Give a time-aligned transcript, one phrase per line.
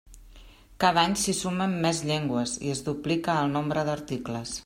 [0.83, 4.59] Cada any s'hi sumen més llengües i es duplica el nombre d'articles.